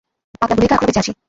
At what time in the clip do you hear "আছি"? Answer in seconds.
1.01-1.11